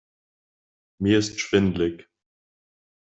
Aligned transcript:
Mir 0.97 1.19
ist 1.19 1.39
schwindelig. 1.39 2.09